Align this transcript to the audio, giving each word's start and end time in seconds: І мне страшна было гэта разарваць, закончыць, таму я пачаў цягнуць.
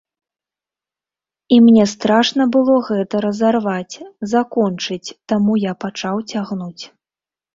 І 1.57 1.59
мне 1.65 1.83
страшна 1.93 2.43
было 2.55 2.75
гэта 2.89 3.15
разарваць, 3.27 3.95
закончыць, 4.33 5.15
таму 5.35 5.53
я 5.65 5.73
пачаў 5.85 6.15
цягнуць. 6.33 6.83